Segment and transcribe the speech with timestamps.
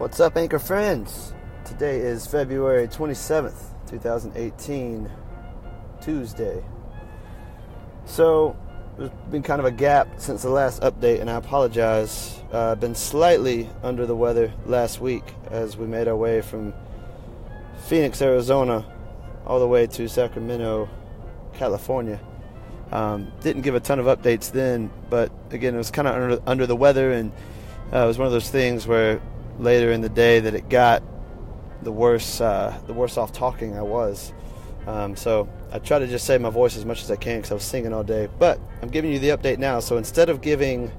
[0.00, 1.34] What's up, Anchor friends?
[1.66, 5.10] Today is February 27th, 2018,
[6.00, 6.64] Tuesday.
[8.06, 8.56] So,
[8.96, 12.40] there's been kind of a gap since the last update, and I apologize.
[12.48, 16.72] I've uh, been slightly under the weather last week as we made our way from
[17.86, 18.86] Phoenix, Arizona,
[19.44, 20.88] all the way to Sacramento,
[21.52, 22.18] California.
[22.90, 26.42] Um, didn't give a ton of updates then, but again, it was kind of under,
[26.46, 27.32] under the weather, and
[27.92, 29.20] uh, it was one of those things where
[29.60, 31.02] later in the day that it got,
[31.82, 34.32] the worse uh, the worse off talking I was.
[34.86, 37.50] Um, so I try to just save my voice as much as I can because
[37.50, 38.28] I was singing all day.
[38.38, 39.80] But I'm giving you the update now.
[39.80, 40.90] So instead of giving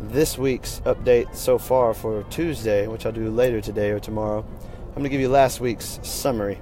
[0.00, 4.44] this week's update so far for Tuesday, which I'll do later today or tomorrow,
[4.88, 6.58] I'm going to give you last week's summary.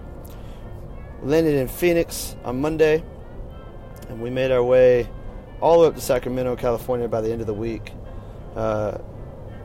[1.23, 3.03] Landed in Phoenix on Monday,
[4.09, 5.09] and we made our way
[5.61, 7.93] all the way up to Sacramento, California by the end of the week.
[8.57, 8.99] Uh,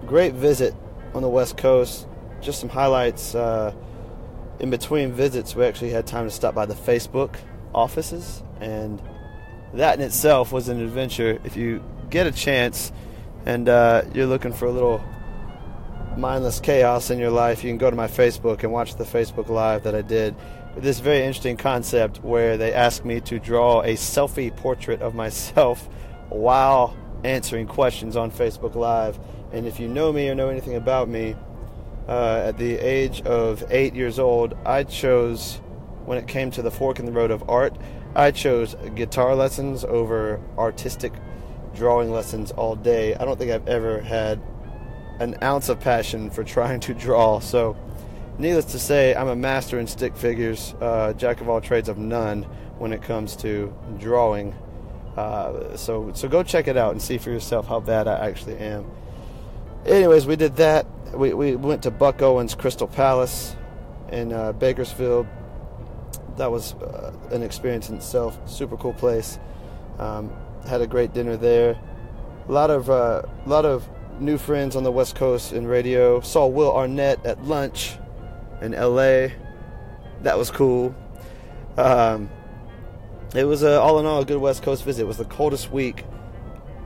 [0.05, 0.75] great visit
[1.15, 2.07] on the West Coast.
[2.41, 3.33] Just some highlights.
[3.33, 3.73] Uh,
[4.59, 7.35] in between visits, we actually had time to stop by the Facebook
[7.73, 9.01] offices, and
[9.73, 11.39] that in itself was an adventure.
[11.43, 12.91] If you get a chance
[13.45, 15.03] and uh, you're looking for a little
[16.17, 19.49] mindless chaos in your life, you can go to my Facebook and watch the Facebook
[19.49, 20.35] Live that I did.
[20.77, 25.87] This very interesting concept where they asked me to draw a selfie portrait of myself
[26.29, 29.19] while answering questions on Facebook Live.
[29.55, 31.33] And if you know me or know anything about me,
[32.09, 35.61] uh, at the age of eight years old, I chose,
[36.03, 37.73] when it came to the fork in the road of art,
[38.15, 41.13] I chose guitar lessons over artistic
[41.73, 43.15] drawing lessons all day.
[43.15, 44.41] I don't think I've ever had
[45.21, 47.39] an ounce of passion for trying to draw.
[47.39, 47.77] So,
[48.37, 51.97] needless to say, I'm a master in stick figures, uh, jack of all trades of
[51.97, 52.43] none
[52.77, 54.53] when it comes to drawing.
[55.15, 58.57] Uh, so, so go check it out and see for yourself how bad I actually
[58.57, 58.91] am.
[59.85, 60.87] Anyways, we did that.
[61.15, 63.55] We, we went to Buck Owens Crystal Palace
[64.11, 65.27] in uh, Bakersfield.
[66.37, 68.39] That was uh, an experience in itself.
[68.49, 69.37] Super cool place.
[69.99, 70.31] Um,
[70.67, 71.79] had a great dinner there.
[72.47, 73.87] A lot of uh, lot of
[74.19, 76.19] new friends on the West Coast in radio.
[76.19, 77.97] Saw Will Arnett at lunch
[78.61, 79.33] in L.A.
[80.21, 80.95] That was cool.
[81.77, 82.29] Um,
[83.35, 85.03] it was uh, all in all a good West Coast visit.
[85.03, 86.05] It was the coldest week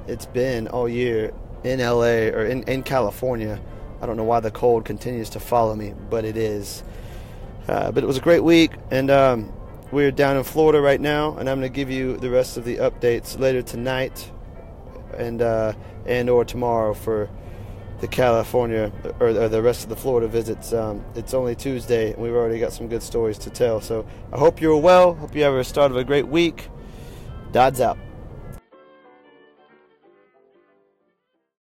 [0.09, 1.32] it's been all year
[1.64, 3.59] in LA or in, in California.
[4.02, 6.84] I don't know why the cold continues to follow me, but it is.
[7.68, 9.53] Uh, but it was a great week, and um,
[9.92, 12.66] we're down in Florida right now, and I'm going to give you the rest of
[12.66, 14.31] the updates later tonight,
[15.18, 15.74] and uh,
[16.06, 17.30] and or tomorrow for
[18.00, 20.72] the California or, or, the rest of the Florida visits.
[20.74, 23.81] Um, it's only Tuesday, and we've already got some good stories to tell.
[23.81, 25.16] So I hope you're well.
[25.16, 26.70] Hope you have a start of a great week.
[27.52, 27.97] Dodds out.